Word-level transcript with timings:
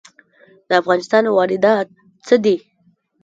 د 0.67 0.69
افغانستان 0.81 1.23
واردات 1.27 1.87
څه 2.25 2.35
دي؟ 2.43 2.55